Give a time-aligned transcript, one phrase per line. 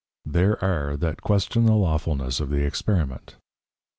[0.27, 3.35] _There are that Question the Lawfulness of the Experiment.